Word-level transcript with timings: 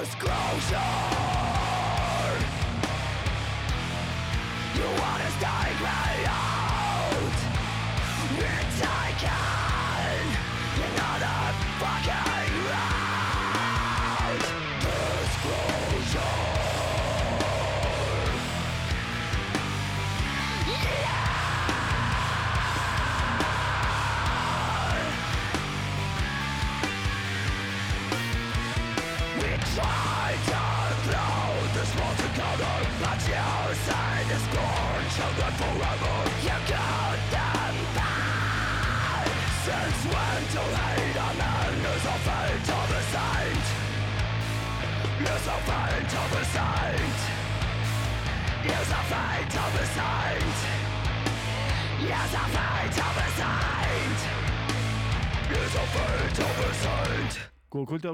disclosure 0.00 0.80
You 4.74 4.86
wanna 5.00 5.30
stay 5.38 5.70
me 5.82 6.53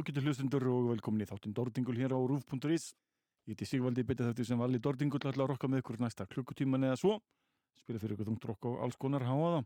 ágættu 0.00 0.22
hlustundur 0.24 0.64
og 0.70 0.86
velkomin 0.94 1.24
í 1.24 1.28
þáttinn 1.28 1.52
Dordingul 1.52 1.98
hér 1.98 2.14
á 2.16 2.20
rúf.is 2.20 2.94
Ég 3.44 3.52
heiti 3.52 3.66
Sigvaldi, 3.68 4.04
betið 4.06 4.30
þetta 4.30 4.46
sem 4.48 4.60
vali 4.60 4.78
Dordingul 4.80 5.20
ætla 5.20 5.44
að 5.44 5.50
rokka 5.50 5.68
með 5.68 5.82
ykkur 5.82 5.98
næsta 6.00 6.24
klukkutíman 6.30 6.86
eða 6.88 6.96
svo. 6.96 7.18
Spila 7.76 8.00
fyrir 8.00 8.14
ykkur 8.16 8.30
þungt 8.30 8.46
rokk 8.48 8.68
og 8.70 8.80
alls 8.86 8.96
konar 8.96 9.26
háaða 9.28 9.60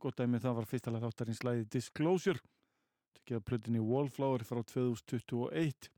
Gott 0.00 0.20
dæmi 0.20 0.40
það 0.44 0.56
var 0.58 0.68
fyrstalega 0.68 1.08
þáttarins 1.08 1.42
læði 1.46 1.66
Disclosure. 1.72 2.40
Tekið 3.16 3.38
að 3.38 3.44
plötinni 3.48 3.84
Wallflower 3.84 4.44
frá 4.44 4.60
2021 4.60 5.88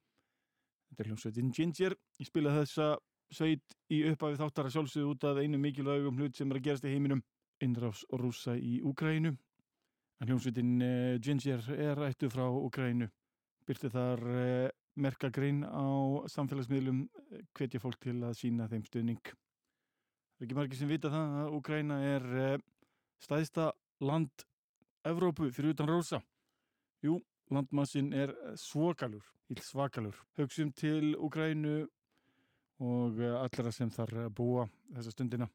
Þetta 0.93 1.03
er 1.03 1.11
hljómsveitin 1.11 1.55
Ginger. 1.57 1.97
Ég 2.23 2.31
spila 2.31 2.55
þessa 2.61 2.93
sveit 3.33 3.79
í 3.91 4.05
upphafi 4.11 4.39
þáttar 4.39 4.69
að 4.69 4.77
sjálfsögðu 4.77 5.15
út 5.17 5.31
af 5.31 5.41
einu 5.43 5.59
mikilvægum 5.59 6.21
hlut 6.21 6.37
sem 6.39 6.51
er 6.53 6.61
að 6.61 6.69
gerast 6.69 6.87
í 6.87 6.95
heiminum. 6.95 7.25
Innráfs 7.63 8.05
rúsa 8.13 8.55
í 8.59 8.83
Úgrænu 8.87 9.35
En 10.23 10.29
hljómsveitin 10.31 10.83
uh, 10.87 11.19
Ginger 11.19 11.65
er 11.75 11.99
ættu 12.07 12.29
frá 12.31 12.45
Ukrænu. 12.47 13.09
Byrti 13.69 13.91
þar 13.93 14.23
uh, 14.27 14.69
merka 14.99 15.31
grein 15.33 15.63
á 15.63 15.87
samfélagsmiðlum 16.33 17.05
eh, 17.07 17.45
hvetja 17.57 17.81
fólk 17.83 18.01
til 18.03 18.19
að 18.27 18.35
sína 18.41 18.69
þeim 18.71 18.85
stuðning. 18.89 19.23
Það 19.23 20.43
er 20.43 20.47
ekki 20.49 20.59
margir 20.59 20.81
sem 20.81 20.91
vita 20.91 21.13
það 21.13 21.37
að 21.43 21.57
Ukræna 21.59 22.01
er 22.09 22.27
uh, 22.33 22.57
stæðsta 23.23 23.71
land 24.03 24.47
Evrópu 25.07 25.49
fyrir 25.55 25.77
utan 25.77 25.91
rosa. 25.91 26.21
Jú, 27.03 27.17
landmassin 27.51 28.13
er 28.15 28.35
svokalur, 28.59 29.25
íll 29.51 29.63
svakalur. 29.63 30.19
Hauksum 30.39 30.71
til 30.79 31.17
Ukrænu 31.19 31.81
og 32.83 33.19
allra 33.23 33.71
sem 33.75 33.91
þar 33.95 34.29
búa 34.35 34.69
þessa 34.95 35.15
stundina. 35.15 35.49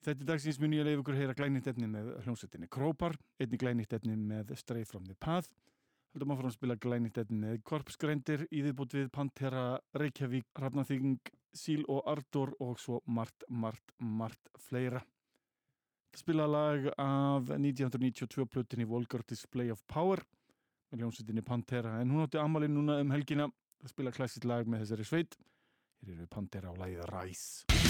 Þetta 0.00 0.26
dagsins 0.30 0.56
mun 0.56 0.72
ég 0.72 0.80
að 0.80 0.88
leiða 0.88 1.00
ykkur 1.02 1.16
að 1.16 1.20
heyra 1.20 1.36
glænýtt 1.36 1.66
efni 1.68 1.88
með 1.90 2.06
hljómsveitinni 2.24 2.68
Krópar, 2.72 3.18
einni 3.36 3.58
glænýtt 3.60 3.92
efni 3.98 4.14
með 4.16 4.54
Stray 4.56 4.86
from 4.88 5.04
the 5.04 5.16
Path, 5.20 5.50
heldum 6.14 6.32
fara 6.40 6.50
að 6.50 6.56
spila 6.56 6.76
með 7.30 7.60
Korpsgrændir, 7.62 8.46
Íðibút 8.50 8.94
við 8.96 9.10
Pantera, 9.14 9.78
Reykjavík, 9.94 10.48
Rafnaþing, 10.58 11.20
Síl 11.54 11.84
og 11.88 12.02
Ardor 12.10 12.54
og 12.60 12.78
svo 12.78 13.00
margt, 13.06 13.44
margt, 13.48 13.94
margt 13.98 14.50
fleira. 14.58 15.02
Spila 16.16 16.46
lag 16.46 16.90
af 16.98 17.52
1992 17.54 18.46
plutinni 18.50 18.84
Volgar 18.84 19.22
Display 19.22 19.70
of 19.70 19.82
Power 19.86 20.24
með 20.90 21.04
hljómsveitinni 21.04 21.46
Pantera, 21.46 22.00
en 22.00 22.10
hún 22.10 22.24
átti 22.24 22.40
amalinn 22.42 22.74
núna 22.74 22.98
um 22.98 23.14
helgina 23.14 23.46
að 23.46 23.94
spila 23.94 24.10
klassisk 24.10 24.48
lag 24.50 24.66
með 24.66 24.82
þessari 24.84 25.06
sveit. 25.06 25.38
Hér 26.02 26.16
eru 26.16 26.26
Pantera 26.32 26.74
á 26.74 26.74
lagið 26.74 27.06
Rise. 27.14 27.89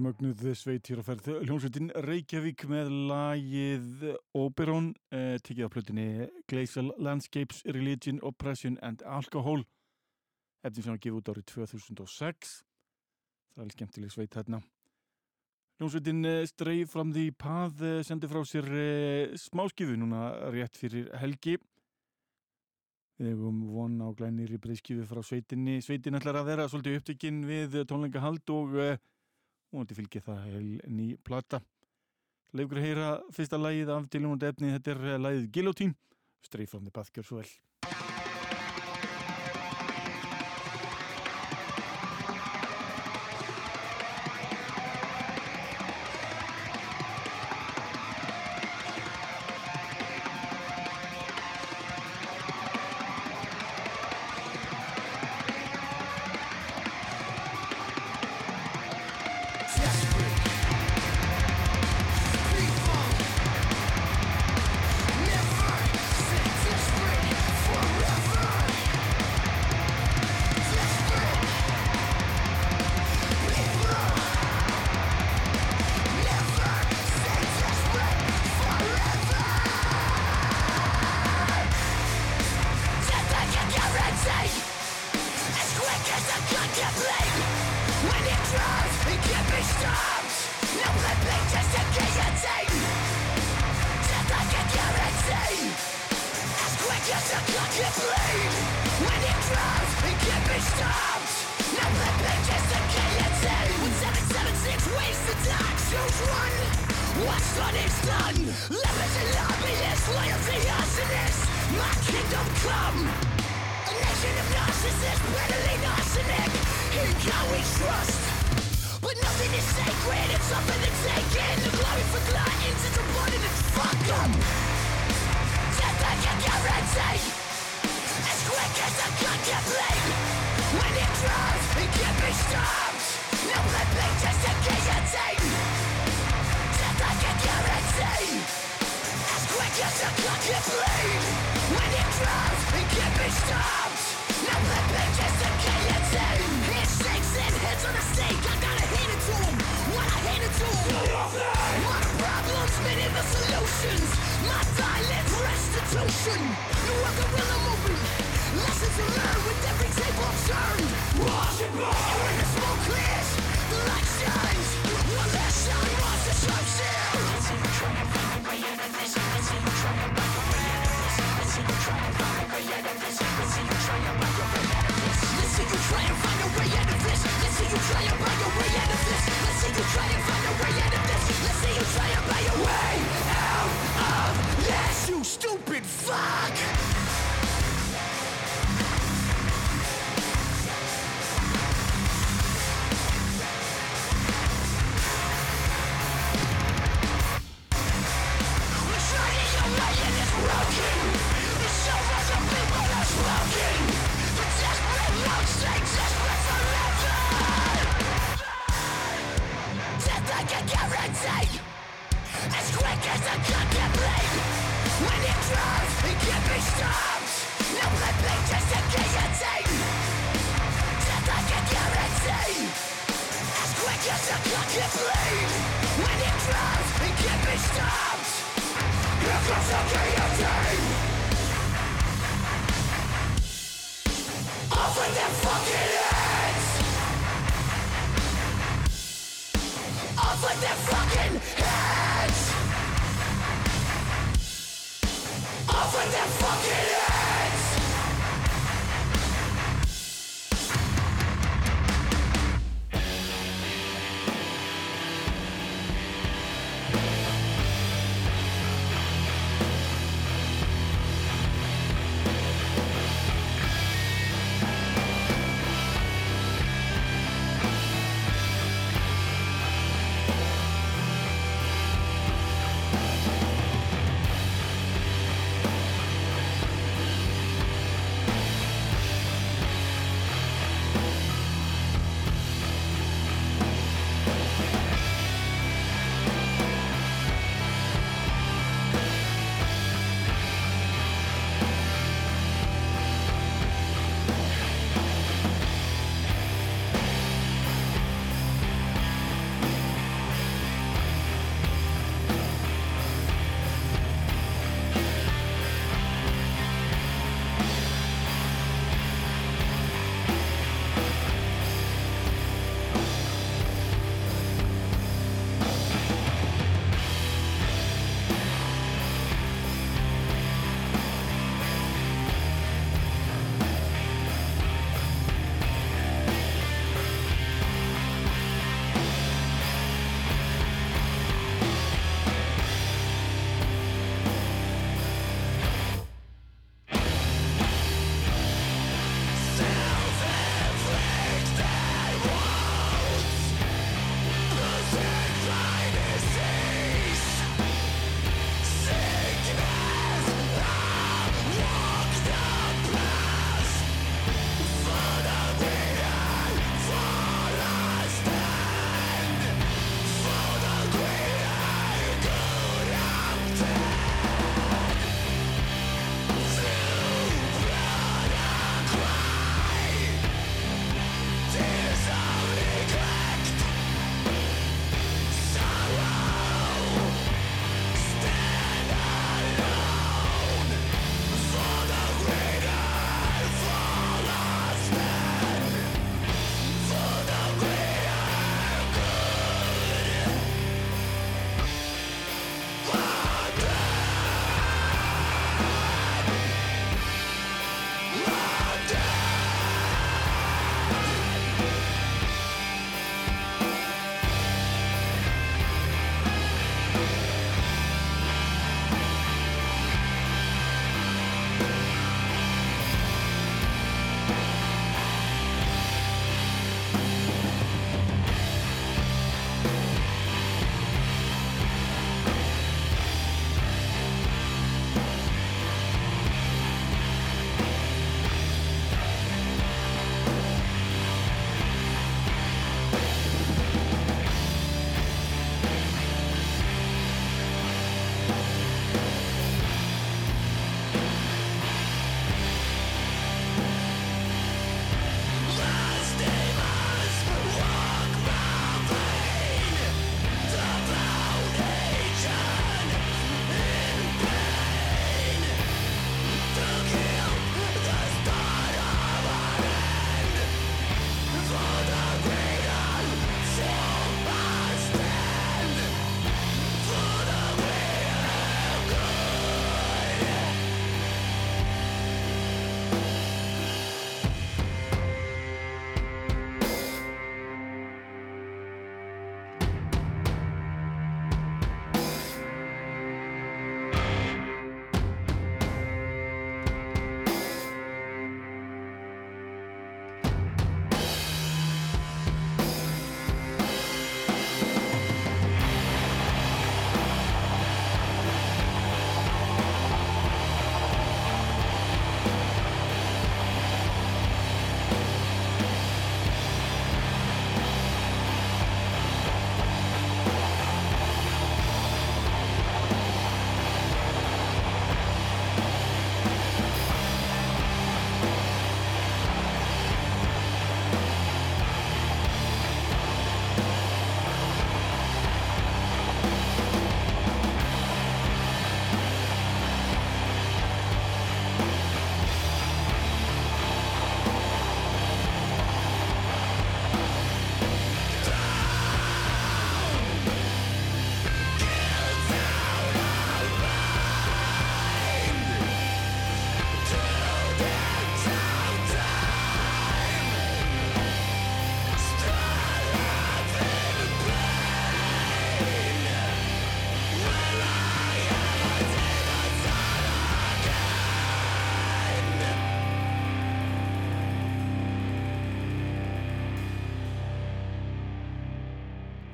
Sem 0.00 0.08
ögnuð 0.08 0.54
sveit 0.56 0.88
hér 0.88 1.02
á 1.02 1.04
ferð. 1.04 1.26
Hljómsveitin 1.44 1.90
Reykjavík 2.06 2.62
með 2.70 2.88
lagið 3.10 4.04
Oberon 4.38 4.94
eh, 5.12 5.36
tikið 5.44 5.68
á 5.68 5.72
plötinni 5.74 6.06
Glacial 6.48 6.88
Landscapes, 6.96 7.60
Religion, 7.68 8.20
Oppression 8.24 8.78
and 8.80 9.04
Alcohol. 9.04 9.66
Eftir 10.64 10.86
sem 10.86 10.96
að 10.96 11.02
gefa 11.04 11.20
út 11.20 11.28
árið 11.34 11.46
2006 11.52 12.54
það 13.52 13.66
er 13.66 13.74
skemmtileg 13.74 14.14
sveit 14.14 14.38
hérna 14.38 14.62
hljómsveitin 15.76 16.24
eh, 16.30 16.46
Stray 16.48 16.88
from 16.88 17.12
the 17.12 17.28
Path 17.36 17.84
eh, 17.84 18.00
sendi 18.06 18.32
frá 18.32 18.40
sér 18.48 18.72
eh, 18.72 19.36
smáskifu 19.36 20.00
núna 20.00 20.32
rétt 20.54 20.80
fyrir 20.80 21.12
helgi. 21.20 21.58
Við 23.20 23.34
hefum 23.34 23.62
von 23.68 24.00
á 24.00 24.08
glænir 24.16 24.56
í 24.56 24.64
breyðskifu 24.64 25.04
frá 25.04 25.20
sveitinni. 25.20 25.82
Sveitin 25.84 26.16
ætlar 26.16 26.40
að 26.40 26.52
vera 26.54 26.68
svolítið 26.72 27.02
upptökinn 27.02 27.44
við 27.44 27.82
tónleikahald 27.88 28.56
og 28.56 28.78
eh, 28.80 29.00
og 29.70 29.82
þetta 29.82 29.98
fylgir 29.98 30.26
það 30.26 30.44
heil 30.46 30.70
ný 30.90 31.08
plata. 31.24 31.62
Leifur 32.56 32.80
að 32.80 32.86
heyra 32.88 33.08
fyrsta 33.34 33.58
lægið 33.60 33.92
af 33.94 34.06
tilumund 34.10 34.46
efni, 34.46 34.72
þetta 34.74 34.94
er 34.96 35.24
lægið 35.26 35.50
Guillotine. 35.54 35.98
Streif 36.42 36.72
from 36.72 36.86
the 36.86 36.90
Path, 36.94 37.12
gjör 37.14 37.26
svo 37.26 37.42
vel 37.42 37.50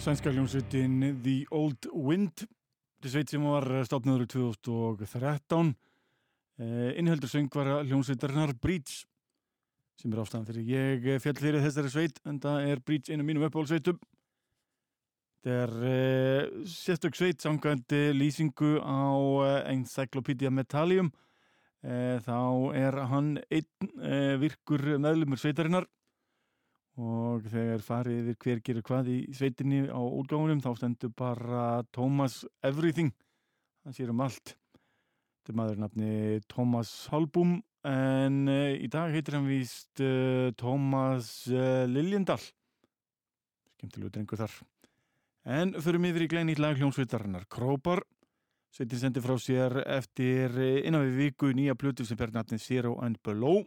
sænska 0.06 0.30
hljómsveitin 0.30 1.00
The 1.24 1.48
Old 1.50 1.88
Wind. 1.90 2.44
Þetta 2.46 3.10
sveit 3.10 3.32
sem 3.32 3.42
var 3.42 3.64
stofnaður 3.88 4.28
2013 4.30 5.72
eh, 6.62 6.92
innhöldur 7.00 7.30
söngvara 7.32 7.80
hljómsveitarnar 7.88 8.52
Breach 8.62 9.00
sem 9.98 10.12
er 10.12 10.20
ástæðan 10.22 10.46
fyrir 10.46 10.68
ég 10.70 11.08
fjall 11.24 11.40
fyrir 11.40 11.64
þessari 11.64 11.90
sveit 11.90 12.20
en 12.28 12.38
það 12.44 12.68
er 12.68 12.82
Breach 12.86 13.10
einu 13.10 13.26
mínum 13.26 13.48
uppáhaldsveitum 13.48 13.98
þetta 15.42 15.56
er 15.64 15.74
eh, 15.90 16.54
sérstök 16.70 17.18
sveit 17.18 17.42
sangandi 17.42 18.04
lýsingu 18.14 18.76
á 18.78 19.10
eh, 19.42 19.72
Encyclopedia 19.74 20.54
Metallium. 20.54 21.10
Eh, 21.82 22.22
þá 22.22 22.38
er 22.78 23.02
hann 23.10 23.34
einn 23.50 23.90
eh, 23.98 24.38
virkur 24.38 24.86
meðlumur 25.02 25.42
sveitarinnar 25.42 25.90
og 26.96 27.44
þegar 27.52 27.82
farið 27.84 28.30
yfir 28.32 28.36
hver 28.40 28.60
gerir 28.64 28.84
hvað 28.86 29.08
í 29.12 29.16
sveitinni 29.36 29.82
á 29.92 30.00
útgáfunum 30.00 30.62
þá 30.64 30.70
stendur 30.78 31.12
bara 31.16 31.82
Thomas 31.92 32.44
Everything. 32.64 33.12
Það 33.84 33.98
sér 33.98 34.12
um 34.14 34.22
allt. 34.24 34.54
Þetta 35.36 35.52
er 35.52 35.58
maður 35.60 35.82
nafni 35.84 36.12
Thomas 36.48 36.92
Holbum 37.12 37.58
en 37.86 38.38
uh, 38.50 38.72
í 38.74 38.88
dag 38.90 39.12
heitir 39.14 39.36
hann 39.36 39.46
víst 39.46 40.00
uh, 40.02 40.48
Thomas 40.58 41.44
uh, 41.52 41.84
Liljendal. 41.86 42.40
Skemmtilegu 43.76 44.10
drengur 44.16 44.40
þar. 44.40 44.56
En 45.46 45.76
förum 45.78 46.08
yfir 46.08 46.24
í 46.24 46.30
glænýtt 46.32 46.64
lag 46.64 46.80
hljómsveitarinnar 46.80 47.44
Krópar. 47.52 48.02
Sveitin 48.74 49.04
sendi 49.04 49.22
frá 49.22 49.36
sér 49.38 49.78
eftir 49.84 50.56
innan 50.82 51.04
við 51.06 51.20
viku 51.20 51.52
nýja 51.54 51.76
plötu 51.78 52.04
sem 52.08 52.18
ber 52.18 52.32
nafni 52.34 52.58
Zero 52.58 52.96
and 53.04 53.20
Below 53.24 53.62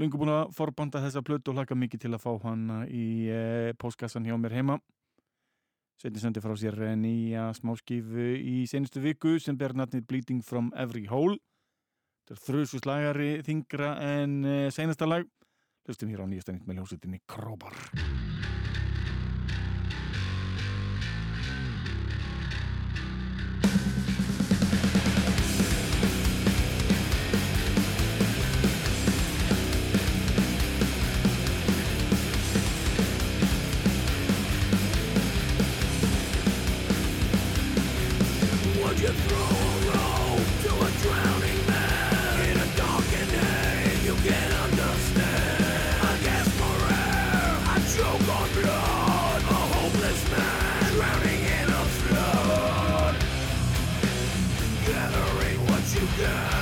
Lungu 0.00 0.16
búin 0.16 0.30
að 0.32 0.54
forbanda 0.56 1.02
þessa 1.04 1.20
plötu 1.20 1.52
og 1.52 1.58
hlaka 1.58 1.76
mikið 1.76 2.06
til 2.06 2.10
að 2.16 2.22
fá 2.22 2.30
hana 2.46 2.78
í 2.88 3.28
e, 3.28 3.40
postkassan 3.76 4.24
hjá 4.24 4.32
mér 4.40 4.54
heima. 4.56 4.78
Sveitin 6.00 6.22
sendi 6.22 6.40
frá 6.40 6.54
sér 6.56 6.78
nýja 6.96 7.50
smáskifu 7.58 8.30
í 8.40 8.62
senustu 8.70 9.02
viku 9.04 9.34
sem 9.36 9.58
ber 9.60 9.76
natnið 9.76 10.06
Bleeding 10.08 10.40
from 10.40 10.72
Every 10.72 11.04
Hole. 11.10 11.36
Þetta 12.24 12.38
er 12.38 12.44
þrjusu 12.46 12.80
slagari 12.80 13.28
þingra 13.44 13.92
en 14.06 14.40
e, 14.40 14.56
senasta 14.72 15.10
lag. 15.10 15.28
Hlustum 15.84 16.08
hér 16.08 16.24
á 16.24 16.30
nýjasta 16.32 16.56
nýtt 16.56 16.64
með 16.64 16.80
hljómsveitinni 16.80 17.20
Króbar. 17.28 17.76
In 56.22 56.59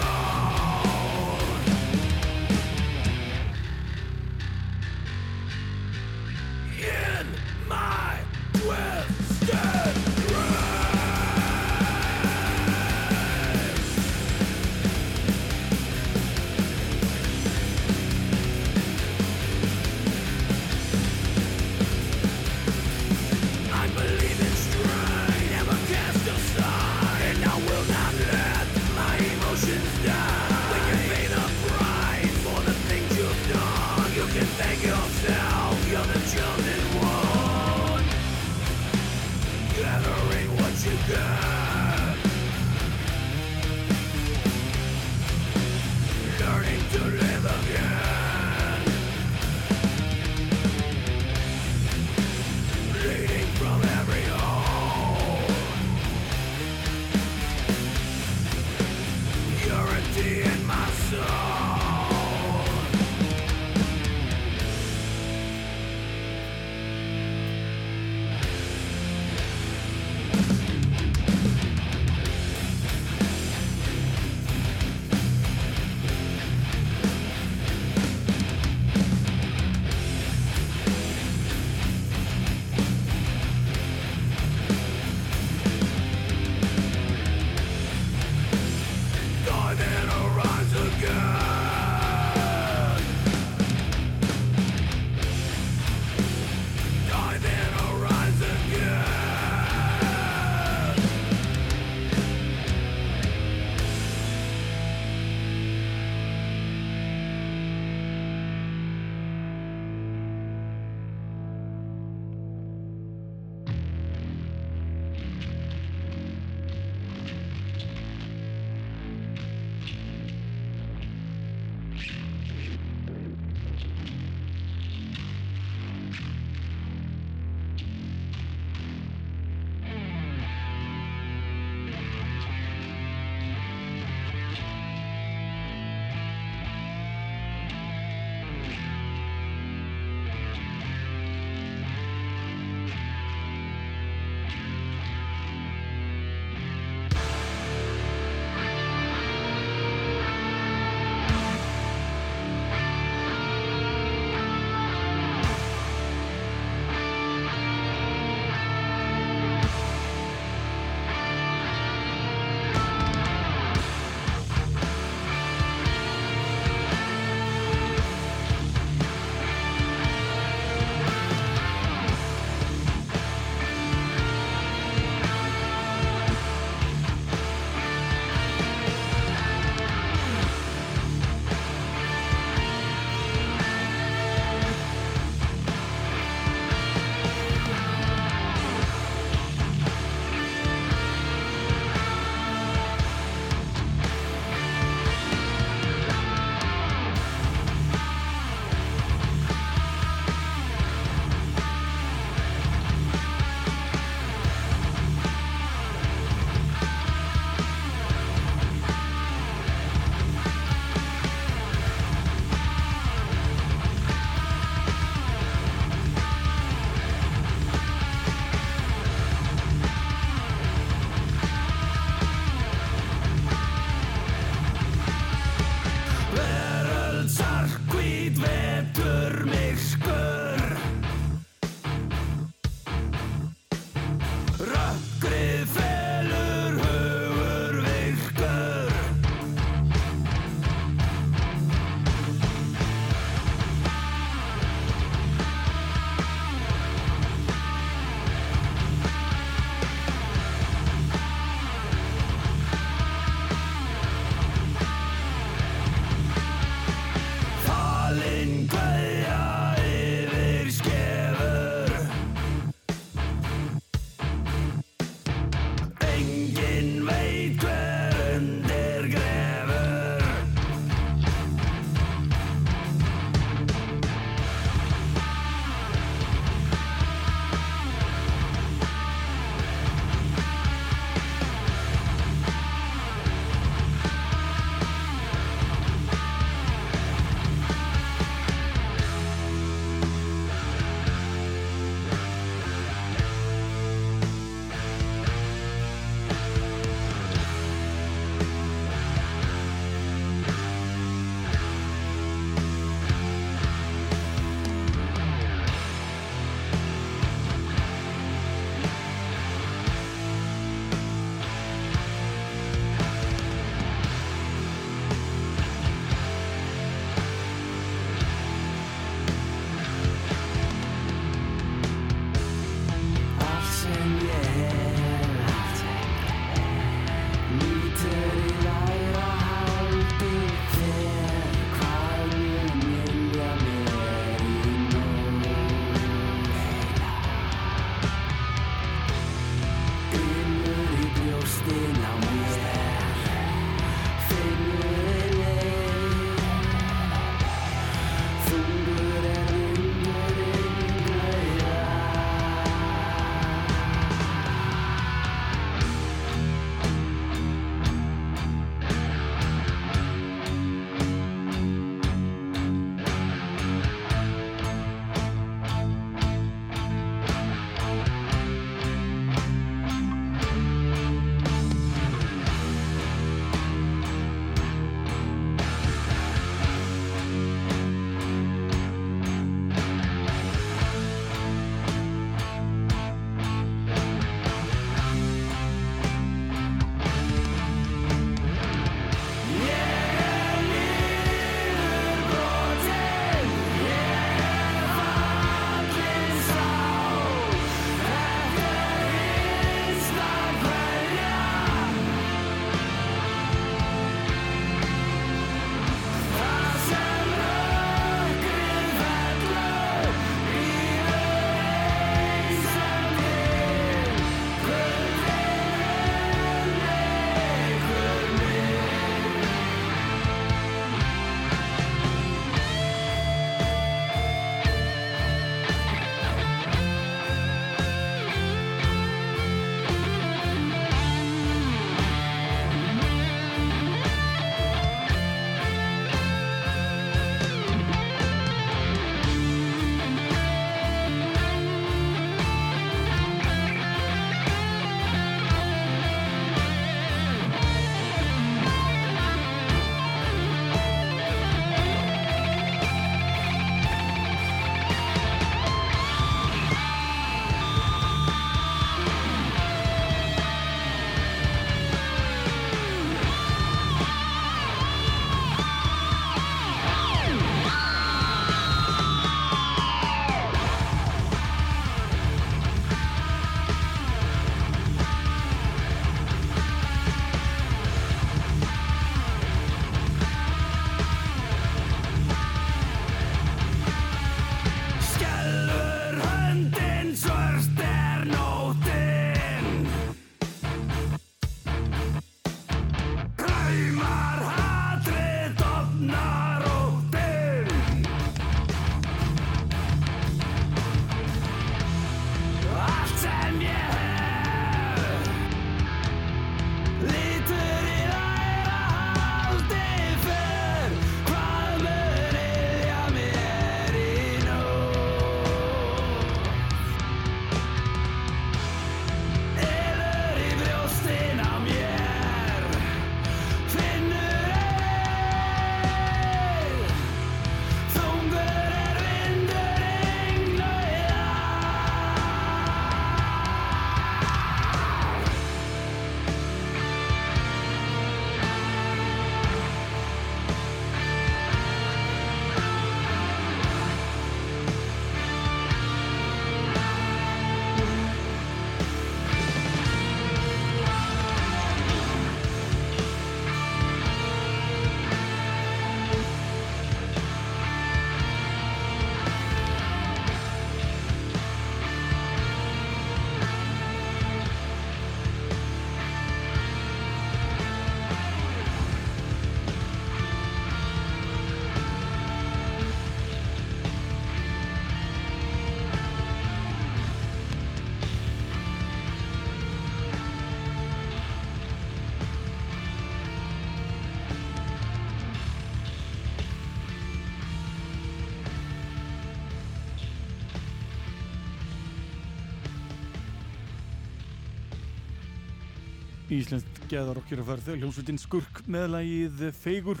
Íslenskt 596.34 596.80
geðarokkir 596.90 597.40
að 597.42 597.50
ferð 597.50 597.68
hljómsveitin 597.78 598.18
Skurk 598.18 598.60
meðlægið 598.70 599.42
Feigur. 599.56 600.00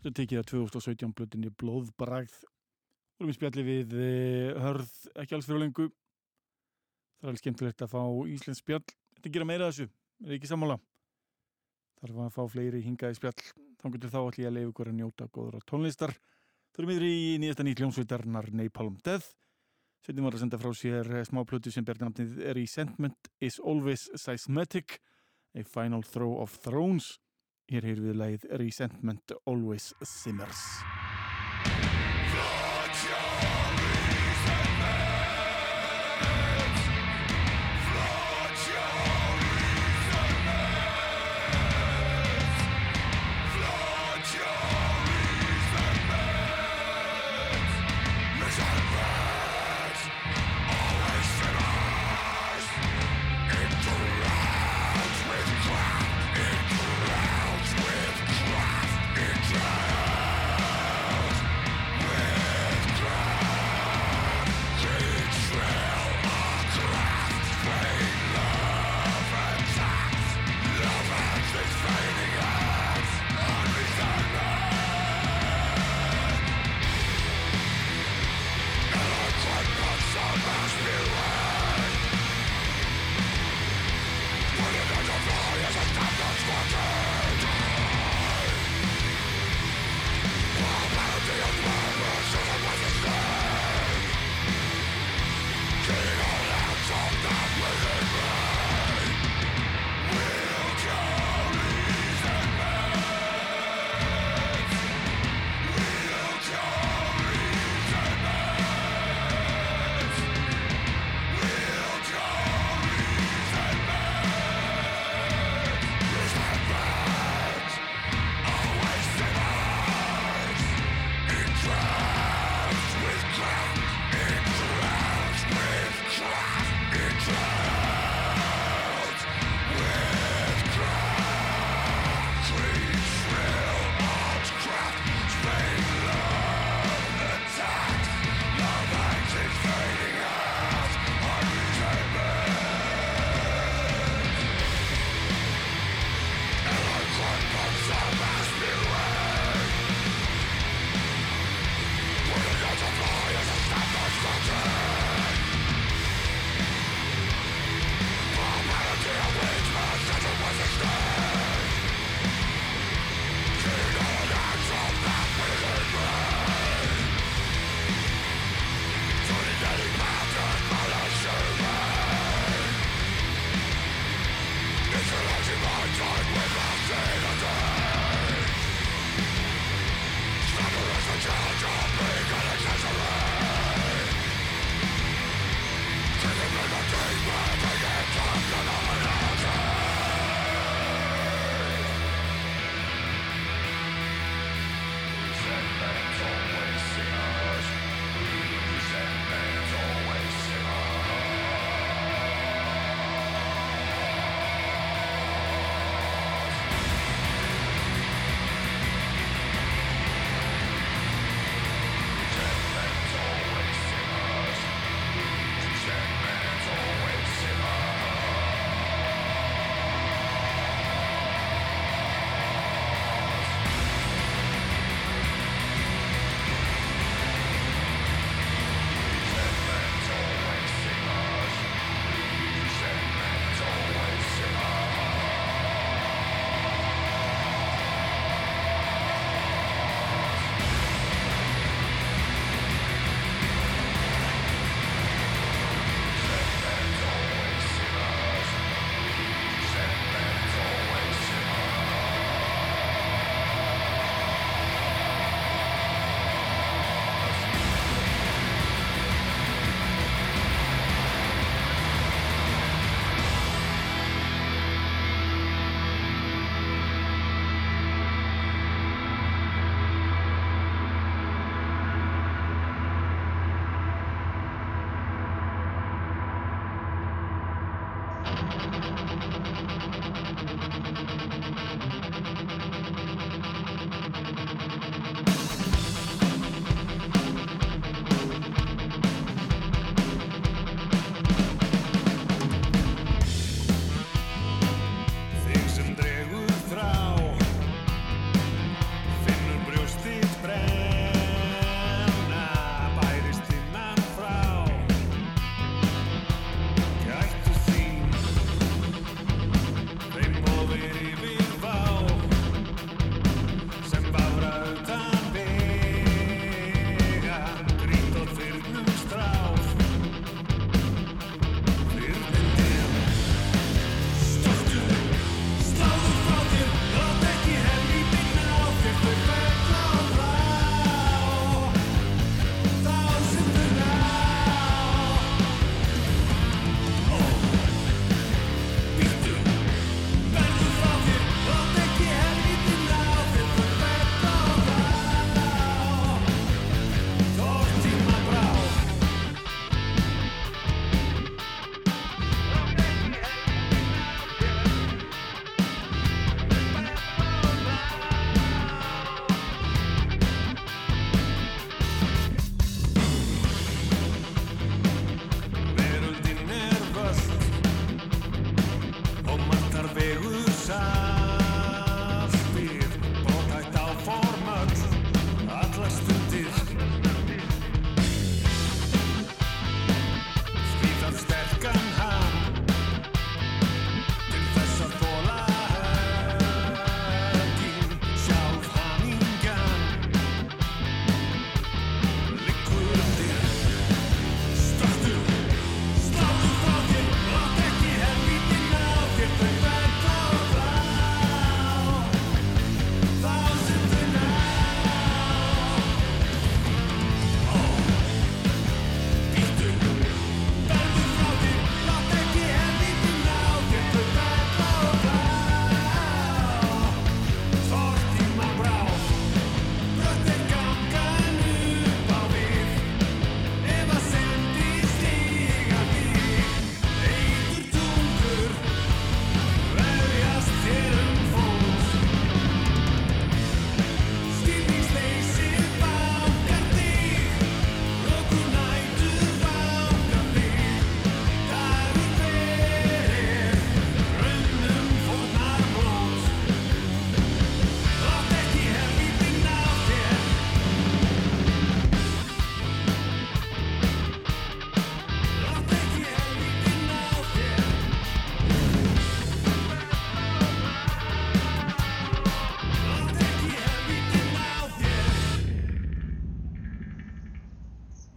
Þetta 0.00 0.12
tekið 0.18 0.40
að 0.40 0.48
2017 0.50 1.14
blutinni 1.18 1.52
Blóðbragð. 1.60 2.34
Vorum 3.18 3.30
við 3.30 3.38
spjalli 3.38 3.64
við 3.66 3.94
eh, 4.00 4.58
hörð 4.64 4.90
ekki 5.22 5.36
alls 5.36 5.48
fyrir 5.48 5.62
lengu 5.64 5.86
það 5.88 7.26
er 7.26 7.30
alveg 7.30 7.42
skemmtilegt 7.42 7.84
að 7.84 7.92
fá 7.92 8.02
Íslensk 8.34 8.64
spjall. 8.64 8.84
Þetta 9.18 9.34
gera 9.36 9.48
meira 9.50 9.70
þessu, 9.70 9.88
er 10.24 10.36
ekki 10.38 10.50
sammála? 10.50 10.78
Þarf 12.00 12.20
að 12.24 12.34
fá 12.38 12.42
fleiri 12.54 12.82
hingaði 12.84 13.18
spjall. 13.20 13.48
Þá 13.80 13.86
getur 13.94 14.14
þá 14.14 14.20
allir 14.22 14.48
að 14.48 14.56
leiða 14.56 14.70
ykkur 14.72 14.90
að 14.90 14.98
njóta 14.98 15.28
góður 15.32 15.60
á 15.60 15.68
tónlistar 15.68 16.16
eru 16.80 16.88
miður 16.88 17.04
í 17.04 17.16
nýjasta 17.42 17.64
nýtt 17.66 17.80
hljómsveitarnar 17.82 18.46
Napalm 18.56 18.94
Death 19.04 19.34
Sveitin 20.00 20.24
var 20.24 20.36
að 20.36 20.44
senda 20.44 20.60
frá 20.60 20.70
sér 20.76 21.10
eh, 21.12 21.26
smá 21.28 21.42
plötu 21.48 21.72
sem 21.72 21.84
berðnafnið 21.84 22.38
er 22.50 22.60
í 22.60 22.64
Sentiment 22.70 23.28
is 23.44 23.60
Always 23.60 24.08
Seismic 24.16 24.96
A 25.52 25.66
Final 25.66 26.06
Throw 26.06 26.38
of 26.40 26.56
Thrones. 26.64 27.18
Hér 27.70 27.90
hefur 27.90 28.08
við 28.08 28.18
leið 28.22 28.48
Resentment 28.62 29.36
Always 29.44 29.92
Simmers 30.02 30.64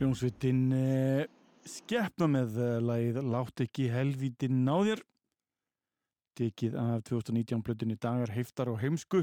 hljómsveitin 0.04 0.64
eh, 0.76 1.26
skeppna 1.64 2.28
með 2.28 2.58
eh, 2.60 2.80
lagið 2.84 3.20
Látt 3.32 3.64
ekki 3.64 3.88
helvítin 3.94 4.66
náðir 4.68 5.00
tekið 6.36 6.76
af 6.82 7.06
2019 7.08 7.64
blötunni 7.64 7.96
Dagar 8.02 8.34
heiftar 8.34 8.72
og 8.72 8.82
heimsku. 8.82 9.22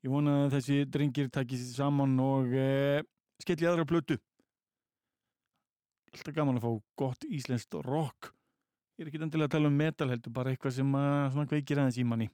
Ég 0.00 0.10
vona 0.10 0.46
að 0.46 0.56
þessi 0.56 0.80
drengir 0.90 1.28
takið 1.30 1.62
sér 1.62 1.84
saman 1.84 2.18
og 2.24 2.50
eh, 2.56 3.04
skelli 3.44 3.68
aðra 3.68 3.86
blötu 3.86 4.18
alltaf 6.10 6.34
gaman 6.34 6.58
að 6.58 6.64
fá 6.64 6.70
gott 6.98 7.26
íslenskt 7.30 7.76
rock. 7.86 8.32
Ég 8.98 9.04
er 9.04 9.10
ekki 9.12 9.20
endilega 9.22 9.52
að 9.52 9.54
tala 9.54 9.70
um 9.70 9.76
metal 9.78 10.08
heldur 10.10 10.32
bara 10.34 10.50
eitthvað 10.50 10.80
sem 10.80 10.96
að 10.98 11.42
kveikir 11.52 11.78
aðeins 11.78 12.00
í 12.00 12.06
manni. 12.08 12.26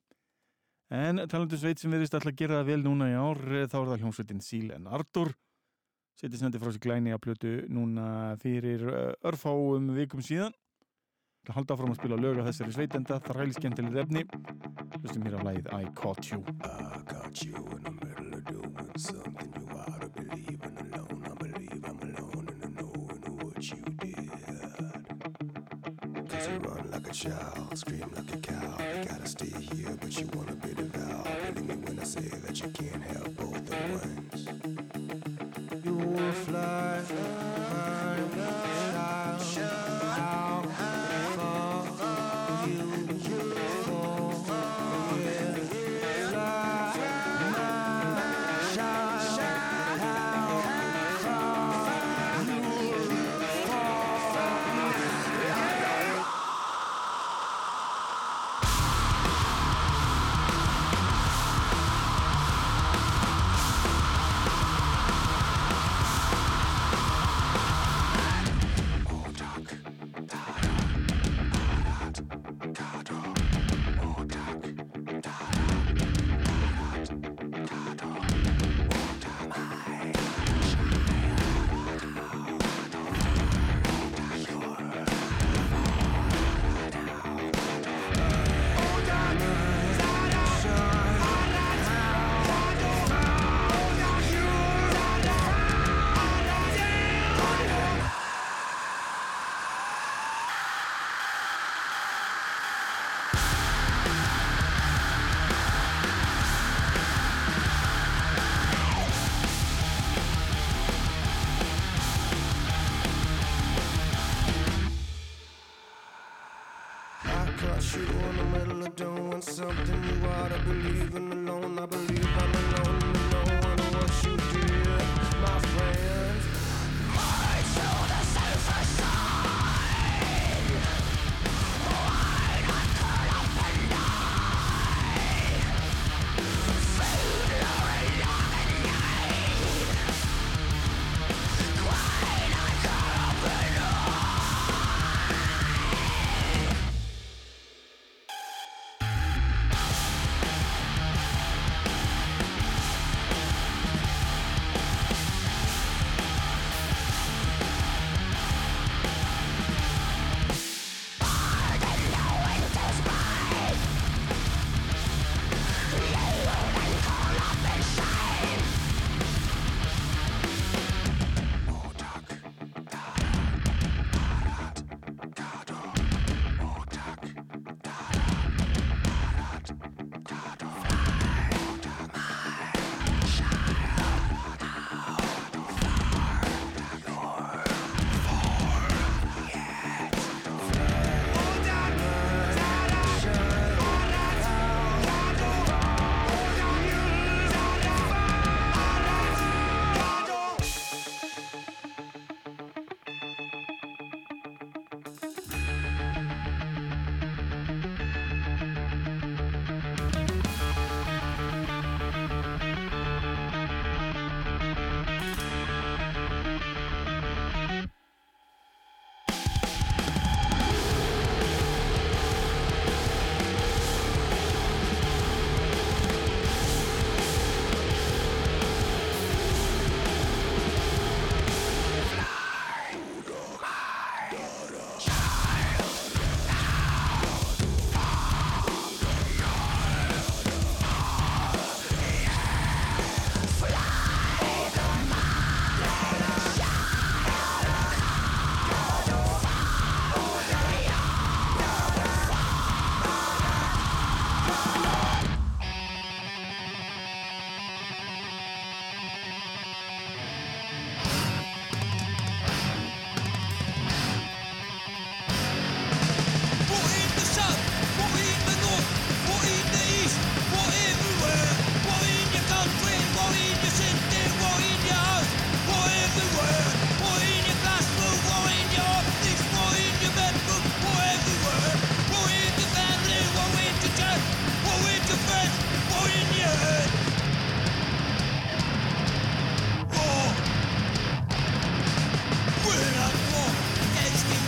En 0.89 1.21
talandu 1.29 1.59
sveit 1.61 1.83
sem 1.83 1.93
verðist 1.93 2.15
alltaf 2.17 2.33
að 2.33 2.41
gera 2.41 2.61
það 2.63 2.71
vel 2.71 2.85
núna 2.87 3.11
í 3.11 3.19
ár 3.19 3.43
eh, 3.51 3.67
þá 3.69 3.77
er 3.83 3.91
það 3.91 4.01
hljómsveitin 4.01 4.47
Síl 4.47 4.71
en 4.73 4.89
Artur 4.89 5.35
setið 6.17 6.39
sendi 6.41 6.61
frá 6.63 6.73
sig 6.73 6.85
glæni 6.85 7.13
að 7.13 7.25
plötu 7.27 7.57
núna 7.69 8.37
fyrir 8.41 8.87
örfáum 9.25 9.93
vikum 9.97 10.25
síðan 10.25 10.55
Það 11.47 11.55
halda 11.61 11.75
áfram 11.77 11.93
að 11.93 11.99
spila 12.01 12.17
lög 12.19 12.39
af 12.43 12.47
þessari 12.49 12.73
sveitenda 12.75 13.21
það 13.23 13.37
ræli 13.39 13.53
skemmtileg 13.55 14.01
efni 14.03 14.23
hlustum 14.97 15.27
hér 15.29 15.37
á 15.39 15.41
lagið 15.47 15.69
I 15.71 15.85
Caught 15.95 16.31
You 16.33 16.41
I 16.65 17.03
caught 17.07 17.43
you 17.45 17.55
in 17.77 17.83
the 17.85 17.93
middle 18.03 18.35
of 18.35 18.45
doing 18.51 18.91
something 18.99 19.53
you 19.55 19.67
ought 19.79 20.01
to 20.01 20.09
believe 20.09 20.61
in 20.67 20.75
alone. 20.91 21.23
I 21.31 21.35
believe 21.45 21.85
I'm 21.87 22.01
alone 22.03 22.49
in 22.51 22.59
the 22.61 22.71
knowing 22.81 23.23
what 23.45 23.63
you 23.71 23.83
did. 24.03 24.31
Cause 26.29 26.49
you 26.49 26.57
run 26.67 26.91
like 26.91 27.07
a 27.07 27.13
child, 27.13 27.79
scream 27.79 28.11
like 28.17 28.33
a 28.35 28.39
cow. 28.39 28.79
You 28.99 29.05
gotta 29.05 29.29
stay 29.29 29.55
here, 29.61 29.97
but 30.01 30.19
you 30.19 30.27
wanna 30.35 30.57
be 30.57 30.75
devout. 30.75 31.29
Believe 31.55 31.69
me 31.69 31.75
when 31.87 32.01
I 32.01 32.05
say 32.05 32.27
that 32.27 32.61
you 32.61 32.69
can't 32.71 33.03
have 33.05 33.37
both 33.37 33.73
at 33.73 33.91
once. 33.91 34.86
fly 36.17 37.03
high. 37.71 37.96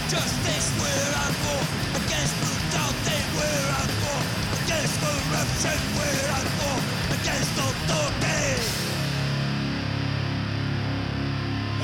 Justice 0.08 0.72
we're 0.80 1.12
at 1.20 1.34
war 1.44 1.60
against 2.00 2.32
brutality 2.40 3.20
we're 3.36 3.68
at 3.76 3.92
war 4.00 4.20
against 4.56 4.96
corruption 5.04 5.78
we're 6.00 6.30
at 6.32 6.48
war 6.64 6.78
against 7.12 7.52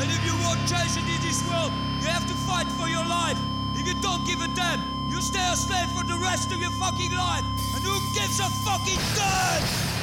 And 0.01 0.11
if 0.11 0.25
you 0.25 0.33
want 0.41 0.59
change 0.65 0.97
in 0.97 1.05
this 1.21 1.47
world 1.51 1.71
you 2.01 2.09
have 2.09 2.27
to 2.27 2.35
fight 2.49 2.67
for 2.81 2.89
your 2.89 3.05
life. 3.05 3.39
If 3.75 3.87
you 3.87 3.95
don't 4.01 4.25
give 4.25 4.41
a 4.41 4.49
damn 4.49 4.81
you 5.11 5.21
stay 5.21 5.47
a 5.53 5.55
slave 5.55 5.91
for 5.93 6.03
the 6.03 6.17
rest 6.17 6.51
of 6.51 6.63
your 6.63 6.73
fucking 6.81 7.15
life. 7.15 7.45
And 7.77 7.85
who 7.85 7.93
gives 8.15 8.41
a 8.41 8.49
fucking 8.65 9.01
damn 9.17 9.94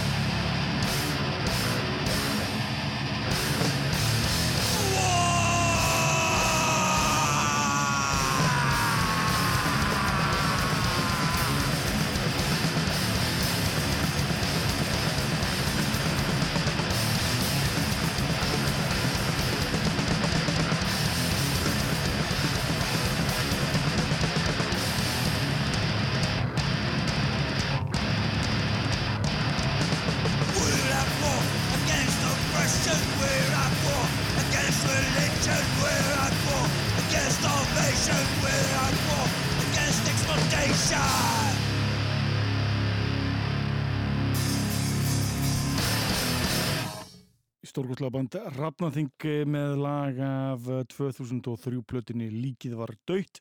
Stórgóðslega 48.12 48.50
band 48.52 48.58
Rafnaþing 48.60 49.48
með 49.48 49.78
lag 49.80 50.18
af 50.20 50.66
eh, 50.68 50.84
2003 50.92 51.82
plötinni 51.88 52.28
Líkið 52.30 52.76
var 52.76 52.92
döytt 53.08 53.40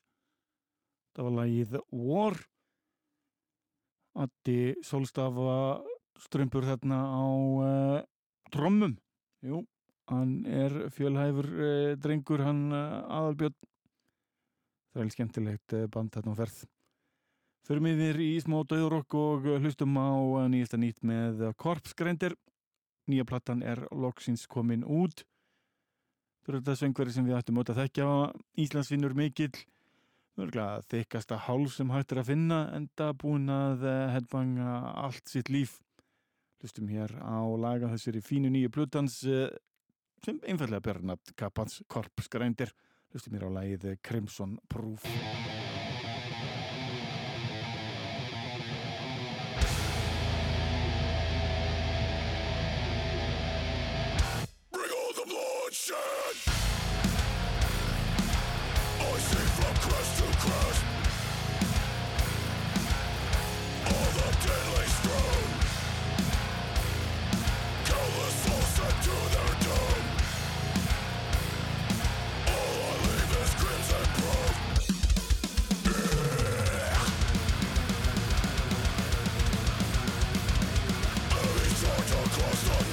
það 1.15 1.25
var 1.27 1.35
lagið 1.41 1.73
War 1.91 2.37
Addi 4.15 4.77
Solstafa 4.83 5.83
strömpur 6.21 6.67
þarna 6.69 6.99
á 7.03 7.27
uh, 7.27 8.03
trommum 8.53 8.95
jú, 9.43 9.65
hann 10.11 10.45
er 10.47 10.91
fjölhæfur 10.95 11.49
uh, 11.49 11.97
drengur 11.99 12.43
hann 12.45 12.71
uh, 12.71 13.07
aðalbjörn 13.09 13.57
það 14.93 15.03
er 15.03 15.15
skemmtilegt 15.17 15.75
uh, 15.75 15.89
band 15.91 16.15
þarna 16.15 16.37
á 16.37 16.41
ferð 16.45 16.63
Förum 17.67 17.91
yfir 17.91 18.19
í 18.23 18.33
smá 18.43 18.61
döðurokk 18.65 19.15
og 19.19 19.51
hlustum 19.61 19.99
á 19.99 20.11
nýjasta 20.51 20.79
nýtt 20.81 21.03
með 21.07 21.49
Korpsgreindir 21.61 22.39
nýja 23.09 23.27
plattan 23.29 23.63
er 23.63 23.83
loksins 23.91 24.47
komin 24.51 24.85
út. 24.85 25.25
Þú 26.41 26.53
eru 26.53 26.61
þetta 26.61 26.79
söngveri 26.81 27.15
sem 27.15 27.27
við 27.27 27.39
ættum 27.39 27.61
öll 27.61 27.69
að 27.69 27.83
þekkja. 27.83 28.09
Íslandsvinnur 28.65 29.15
mikill 29.17 29.55
mörglega 30.41 30.81
þykasta 30.89 31.39
hálf 31.47 31.75
sem 31.75 31.93
hægt 31.93 32.15
er 32.15 32.23
að 32.23 32.31
finna 32.33 32.61
enda 32.77 33.11
búin 33.19 33.51
að 33.53 33.87
eh, 33.89 34.13
headbanga 34.15 34.77
allt 35.05 35.29
sitt 35.29 35.53
líf. 35.53 35.79
Hlustum 36.61 36.91
hér 36.93 37.13
á 37.21 37.41
laga 37.61 37.91
þessari 37.93 38.25
fínu 38.25 38.53
nýju 38.53 38.73
plutans 38.73 39.21
eh, 39.29 39.49
sem 40.25 40.41
einfallega 40.47 40.85
berna 40.85 41.19
kapans 41.37 41.81
korpsgrændir. 41.93 42.73
Hlustum 43.13 43.37
hér 43.37 43.49
á 43.49 43.57
lagið 43.61 43.97
Crimson 44.07 44.59
Proof 44.71 45.09
course 82.41 82.90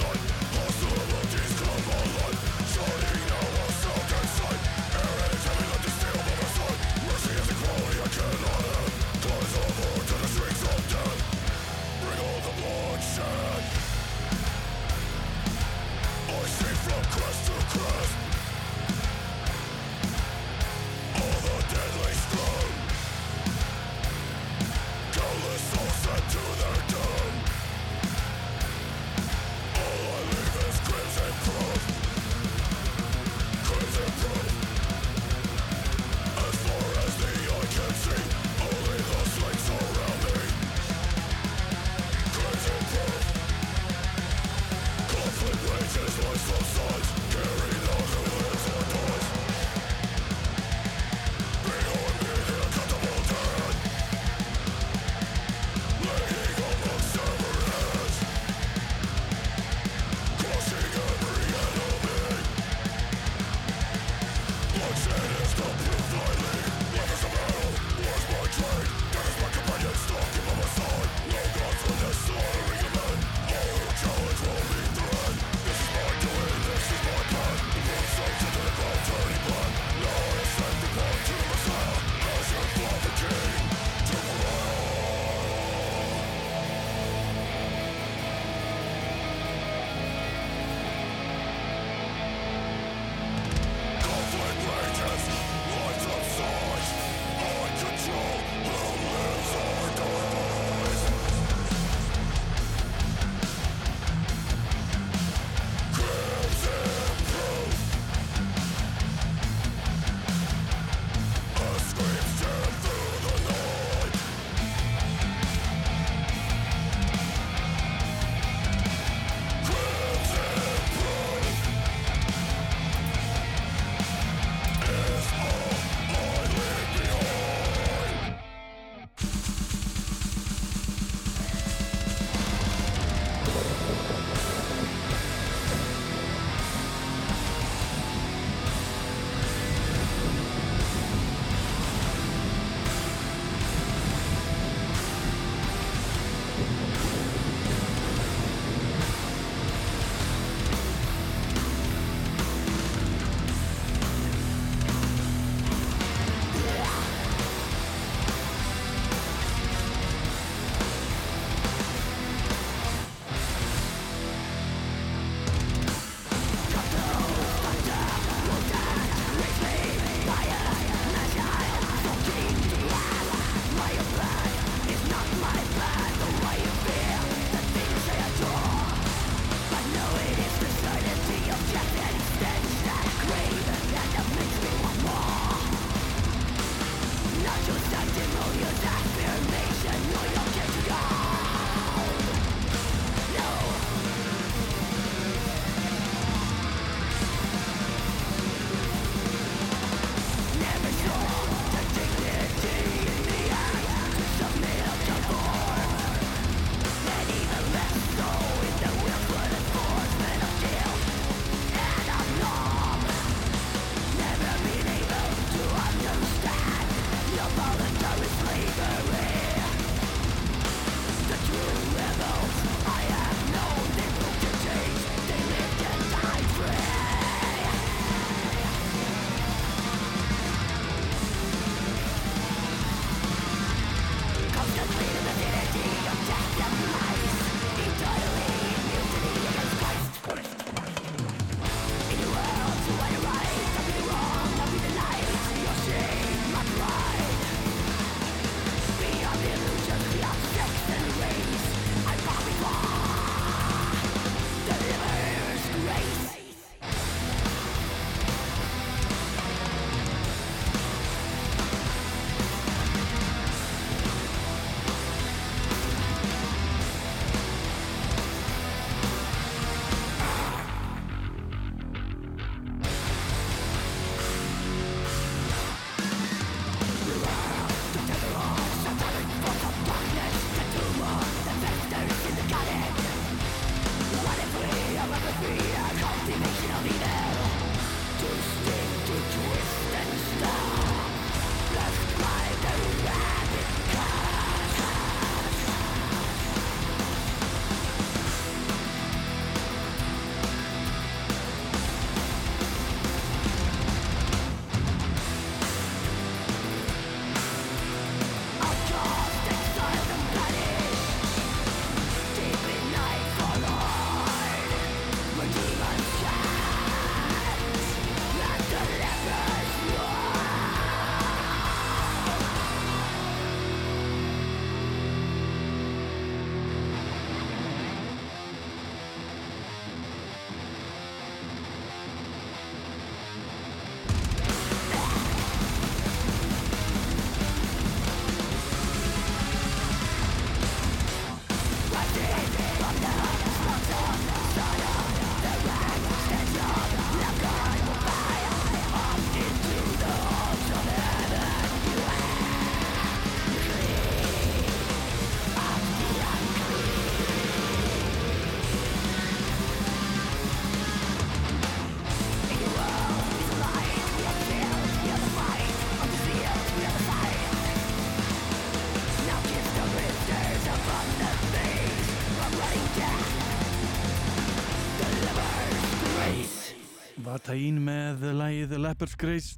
Vatain 377.48 377.78
með 377.80 378.26
lagið 378.36 378.74
Leopard's 378.76 379.14
Grace. 379.16 379.54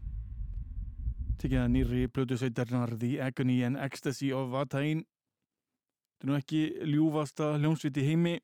Tekið 1.41 1.57
að 1.57 1.71
nýri 1.73 2.01
blödu 2.13 2.35
sveitarnar 2.37 2.91
The 3.01 3.15
Agony 3.25 3.63
and 3.65 3.79
Ecstasy 3.81 4.29
of 4.29 4.51
Vatain 4.53 5.01
þetta 5.01 6.21
er 6.21 6.29
nú 6.29 6.35
ekki 6.37 6.59
ljúfasta 6.85 7.47
hljómsveit 7.55 7.97
í 7.97 8.05
heimi. 8.05 8.35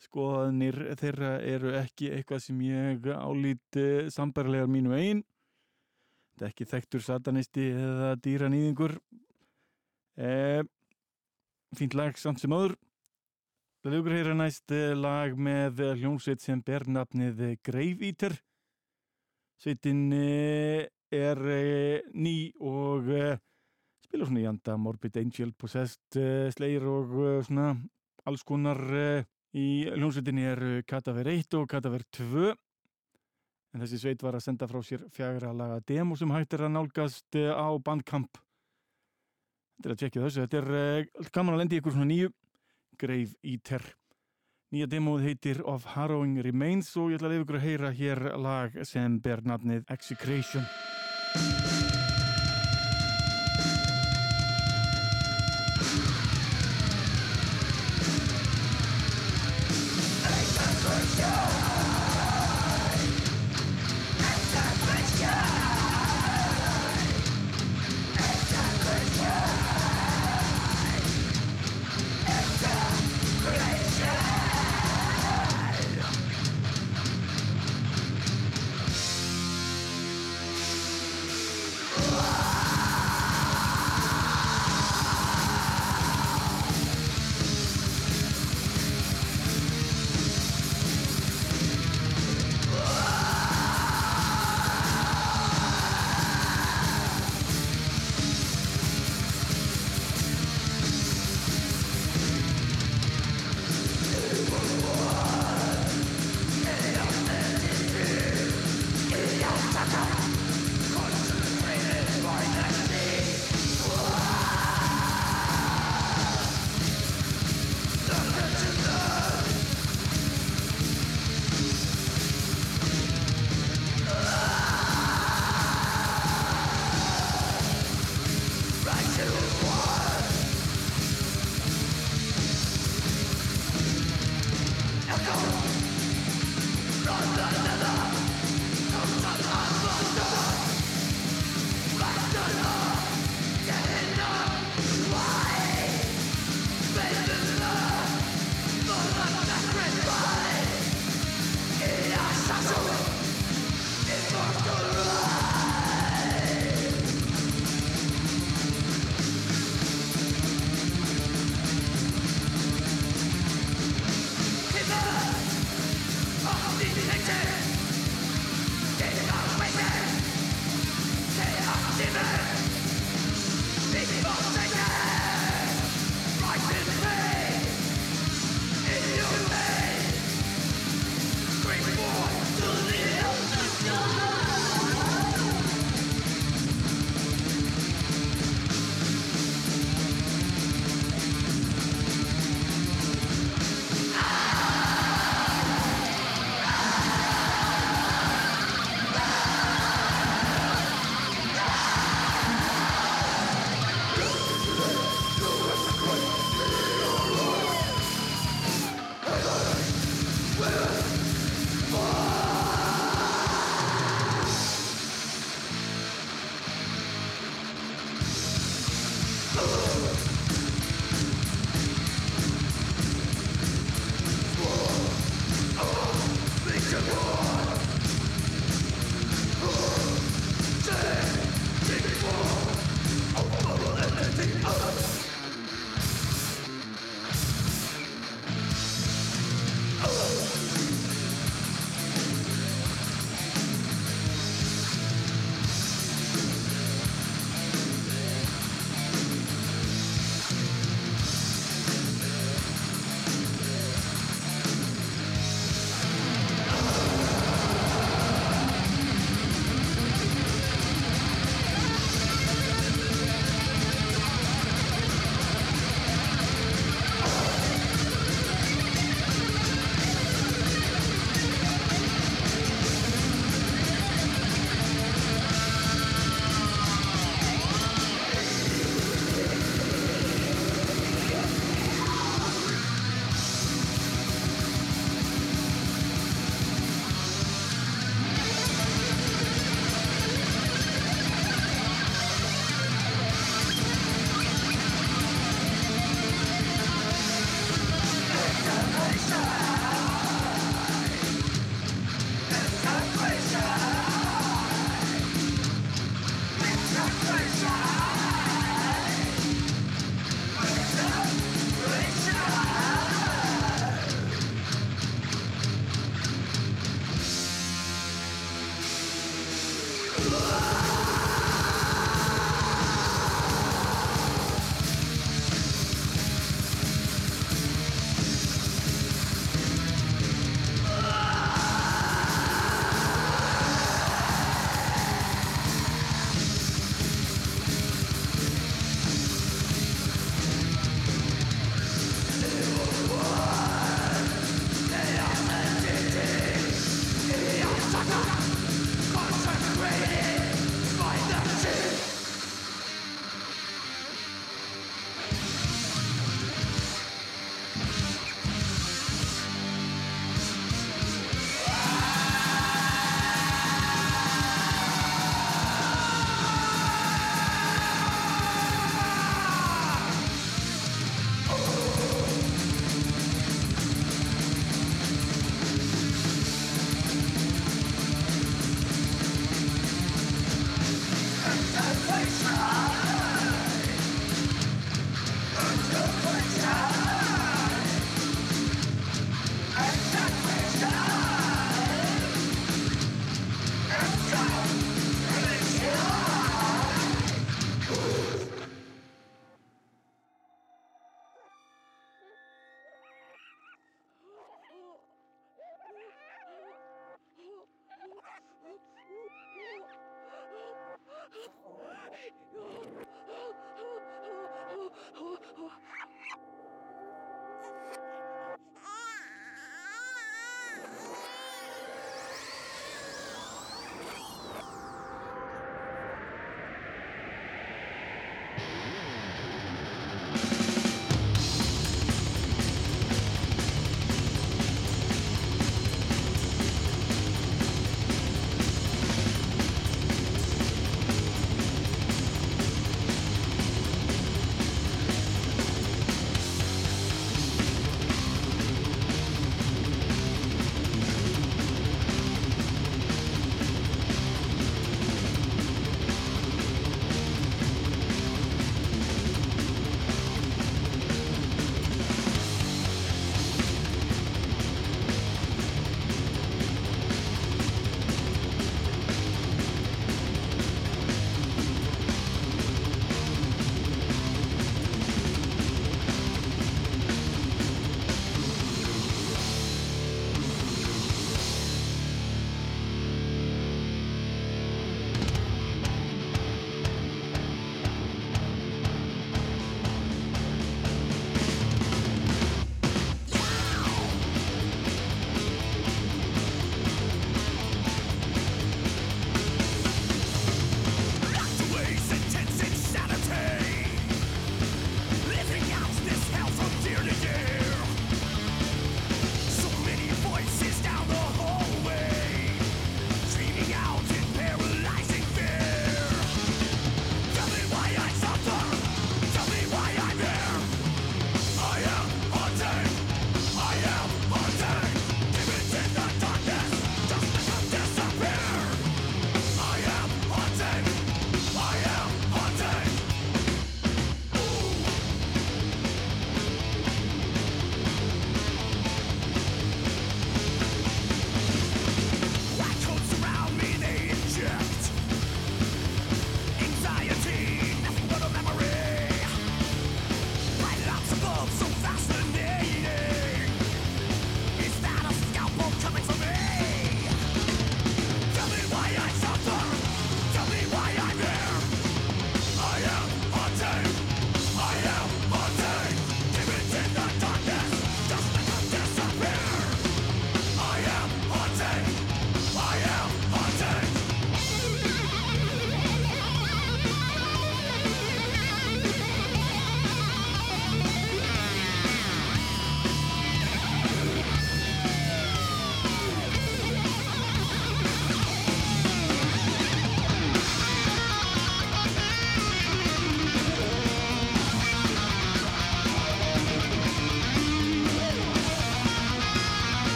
Skoðanir 0.00 0.80
þeirra 1.02 1.34
eru 1.44 1.74
ekki 1.76 2.08
eitthvað 2.16 2.40
sem 2.46 2.64
ég 2.64 3.10
álít 3.12 3.80
sambarlegar 4.16 4.72
mínu 4.72 4.96
einn 4.96 5.20
þetta 5.20 6.48
er 6.48 6.54
ekki 6.54 6.70
þekktur 6.72 7.04
satanisti 7.10 7.68
eða 7.74 8.16
dýranýðingur. 8.24 8.96
Eh, 10.16 10.64
fínt 11.76 11.92
lag 11.92 12.16
samt 12.16 12.40
sem 12.40 12.56
öður 12.56 12.78
Það 13.78 13.94
lukur 13.94 14.16
heyra 14.16 14.32
næst 14.34 14.72
eh, 14.74 14.90
lag 14.96 15.36
með 15.38 15.84
eh, 15.84 15.96
hljómsveit 16.00 16.40
sem 16.42 16.64
ber 16.64 16.88
nafnið 16.90 17.48
eh, 17.52 17.58
Grave 17.62 18.08
Eater. 18.08 18.40
Sveitin 19.58 20.12
er 20.14 21.40
eh, 21.50 22.04
ný 22.14 22.52
og 22.62 23.08
eh, 23.10 23.40
spila 24.04 24.28
svona 24.28 24.44
í 24.44 24.46
anda 24.46 24.76
Morbid 24.78 25.18
Angel, 25.18 25.50
Possessed, 25.58 26.14
eh, 26.20 26.46
Slayer 26.54 26.86
og 26.86 27.16
svona 27.48 27.72
alls 28.28 28.44
konar 28.46 28.78
í 29.56 29.66
hljómsveitinni 29.88 30.44
er 30.46 30.64
Kataver 30.86 31.30
1 31.32 31.56
og 31.58 31.68
Kataver 31.70 32.04
2. 32.12 32.48
En 33.74 33.82
þessi 33.82 33.98
sveit 34.02 34.22
var 34.22 34.36
að 34.36 34.44
senda 34.44 34.68
frá 34.68 34.78
sér 34.84 35.06
fjagra 35.12 35.54
laga 35.56 35.80
demo 35.88 36.16
sem 36.16 36.30
hægt 36.32 36.54
er 36.54 36.66
að 36.68 36.74
nálgast 36.76 37.38
á 37.38 37.68
Bandcamp. 37.82 38.38
Þetta 39.78 39.88
er 39.88 39.94
að 39.94 40.02
tjekka 40.02 40.26
þessu. 40.26 40.44
Þetta 40.44 40.60
er 40.60 41.30
gaman 41.32 41.56
að 41.56 41.64
lendi 41.64 41.80
ykkur 41.80 41.96
svona 41.96 42.10
nýju. 42.12 42.34
Grave 43.00 43.34
Eater 43.46 43.86
Nýja 44.68 44.84
demóð 44.84 45.22
heitir 45.24 45.62
Of 45.64 45.86
Harrowing 45.94 46.42
Remains 46.44 46.90
og 47.00 47.08
ég 47.08 47.16
ætla 47.16 47.30
að 47.30 47.32
leiða 47.32 47.44
ykkur 47.46 47.56
að 47.56 47.64
heyra 47.64 47.92
hér 48.02 48.20
lag 48.36 48.76
sem 48.84 49.16
ber 49.24 49.40
nafnið 49.48 49.88
Execration 49.96 50.68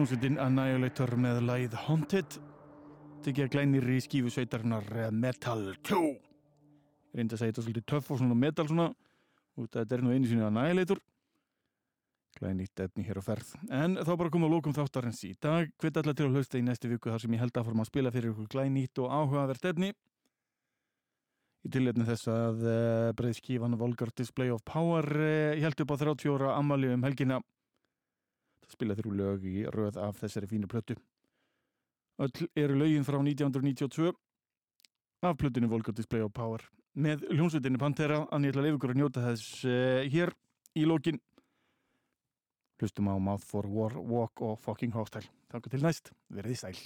Hljómsveitin 0.00 0.38
Annihilator 0.40 1.10
með 1.20 1.42
lagið 1.44 1.74
Haunted 1.84 2.36
tekið 3.20 3.42
að 3.44 3.50
glænir 3.52 3.88
í 3.92 3.98
skífu 4.00 4.30
sveitarnar 4.32 4.86
Metal 5.12 5.74
2 5.84 5.98
reyndi 7.12 7.36
að 7.36 7.42
segja 7.42 7.52
þetta 7.52 7.64
svolítið 7.66 7.86
töff 7.92 8.08
og 8.08 8.20
svona 8.22 8.38
metal 8.40 8.66
svona 8.70 8.86
út 9.60 9.76
að 9.76 9.82
þetta 9.82 9.98
er 9.98 10.06
nú 10.06 10.14
einu 10.14 10.30
sinni 10.30 10.46
Annihilator. 10.46 11.04
Glænýtt 12.38 12.84
efni 12.86 13.04
hér 13.10 13.20
á 13.20 13.22
ferð. 13.28 13.52
En 13.68 14.00
þá 14.00 14.14
bara 14.14 14.32
komum 14.32 14.48
að 14.48 14.56
lókum 14.56 14.78
þáttarins 14.80 15.20
í 15.28 15.34
dag. 15.36 15.68
Hvet 15.84 16.00
allar 16.00 16.16
til 16.16 16.30
að 16.30 16.40
hlusta 16.40 16.56
í 16.56 16.64
næstu 16.64 16.94
viku 16.94 17.12
þar 17.12 17.26
sem 17.26 17.36
ég 17.36 17.44
held 17.44 17.60
að 17.60 17.68
fórum 17.68 17.84
að 17.84 17.92
spila 17.92 18.16
fyrir 18.16 18.32
ykkur 18.32 18.50
glænýtt 18.56 19.04
og 19.04 19.12
áhugavert 19.20 19.70
efni. 19.74 19.92
Í 21.60 21.76
tilletni 21.76 22.08
þess 22.08 22.32
að 22.32 22.64
uh, 22.64 23.12
breið 23.20 23.42
skífan 23.42 23.76
Volgar 23.76 24.16
Display 24.16 24.48
of 24.48 24.64
Power 24.64 25.12
uh, 25.12 25.60
held 25.60 25.84
upp 25.84 25.92
á 25.92 25.96
30 26.08 26.38
ára 26.38 26.56
ammali 26.56 26.88
um 26.88 27.04
helgina 27.04 27.44
spila 28.72 28.96
þrjú 28.98 29.14
lög 29.18 29.46
í 29.46 29.64
röð 29.74 29.98
af 30.00 30.20
þessari 30.22 30.50
fínu 30.50 30.70
plötu. 30.70 30.96
Öll 32.20 32.48
eru 32.58 32.76
lögin 32.76 33.06
frá 33.06 33.18
1992 33.20 34.12
af 35.24 35.36
plötunni 35.40 35.70
Volgar 35.70 35.96
Display 35.96 36.22
of 36.24 36.32
Power. 36.36 36.64
Með 36.94 37.24
hljónsveitinni 37.30 37.78
Pantera 37.80 38.24
en 38.32 38.44
ég 38.44 38.52
ætla 38.52 38.64
að 38.64 38.66
leiða 38.68 38.78
ykkur 38.78 38.94
að 38.94 39.00
njóta 39.00 39.24
þess 39.28 39.64
uh, 39.64 40.02
hér 40.10 40.34
í 40.76 40.86
lókin 40.88 41.20
hlustum 42.80 43.10
á 43.12 43.14
Mouth 43.20 43.44
for 43.44 43.66
War, 43.68 43.96
Walk 43.98 44.40
og 44.40 44.58
Fucking 44.60 44.94
Hostile 44.96 45.28
Takk 45.50 45.68
til 45.70 45.82
næst, 45.84 46.12
verið 46.32 46.54
í 46.54 46.60
sæl 46.60 46.76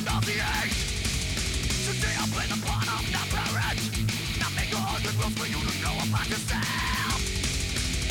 end 0.00 0.08
of 0.08 0.24
the 0.24 0.32
age 0.32 0.80
Today 1.84 2.14
I 2.16 2.24
play 2.32 2.46
the 2.48 2.58
part 2.64 2.88
of 2.88 3.04
the 3.04 3.22
parent 3.32 3.80
Not 4.40 4.52
make 4.56 4.70
your 4.72 4.80
own 4.80 5.00
rules 5.20 5.34
for 5.36 5.48
you 5.48 5.60
to 5.60 5.74
know 5.84 5.96
about 6.00 6.28
yourself. 6.28 7.20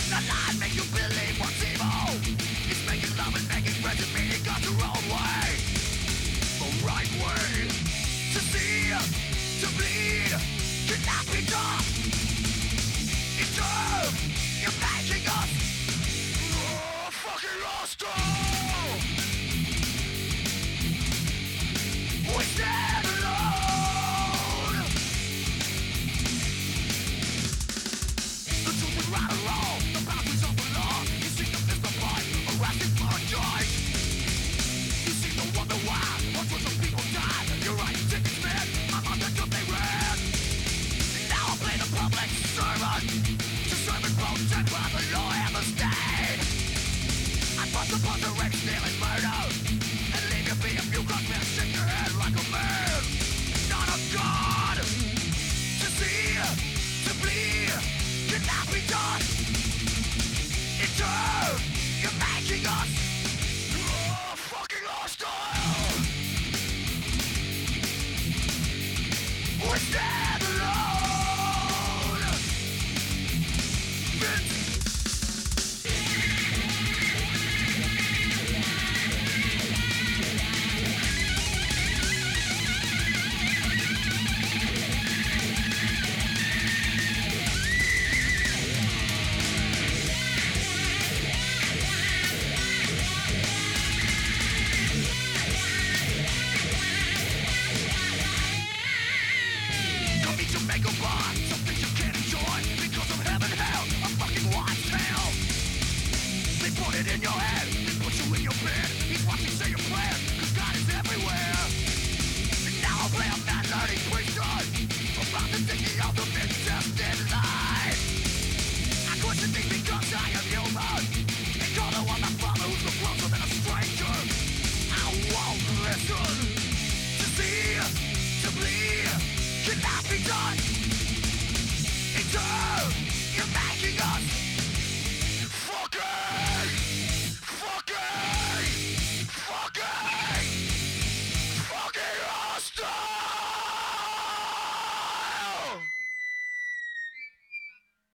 Not 0.10 0.24
lie, 0.30 0.54
make 0.60 0.76
you 0.76 0.86
believe 0.94 1.36
what's 1.42 1.62
evil. 1.66 2.14
It's 2.70 2.84
making 2.86 3.14
love 3.18 3.34
and 3.34 3.48
making 3.50 3.78
friends 3.82 4.02
and 4.06 4.12
meaning 4.14 4.42
God's 4.46 4.66
your 4.66 4.78
own 4.78 5.04
way. 5.10 5.46
The 6.62 6.70
right 6.86 7.12
way 7.22 7.50
To 8.34 8.40
see, 8.52 8.94
to 9.62 9.68
bleed 9.78 10.34
Cannot 10.90 11.26
be 11.34 11.42
done. 11.50 11.86
It's 13.42 13.54
true, 13.58 14.06
you're 14.62 14.78
making 14.78 15.26
us 15.26 15.50
Fucking 17.10 17.58
lost. 17.64 18.39